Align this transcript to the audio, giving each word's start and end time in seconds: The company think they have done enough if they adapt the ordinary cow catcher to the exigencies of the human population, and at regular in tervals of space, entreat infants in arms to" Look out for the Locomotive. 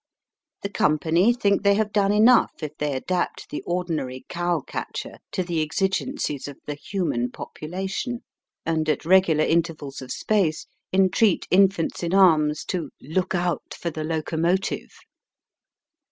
The 0.63 0.69
company 0.69 1.31
think 1.31 1.61
they 1.61 1.75
have 1.75 1.91
done 1.91 2.11
enough 2.11 2.49
if 2.63 2.75
they 2.79 2.95
adapt 2.95 3.51
the 3.51 3.61
ordinary 3.67 4.25
cow 4.29 4.61
catcher 4.61 5.19
to 5.31 5.43
the 5.43 5.61
exigencies 5.61 6.47
of 6.47 6.57
the 6.65 6.73
human 6.73 7.29
population, 7.29 8.23
and 8.65 8.89
at 8.89 9.05
regular 9.05 9.43
in 9.43 9.61
tervals 9.61 10.01
of 10.01 10.11
space, 10.11 10.65
entreat 10.91 11.45
infants 11.51 12.01
in 12.01 12.15
arms 12.15 12.65
to" 12.65 12.89
Look 12.99 13.35
out 13.35 13.75
for 13.79 13.91
the 13.91 14.03
Locomotive. 14.03 14.89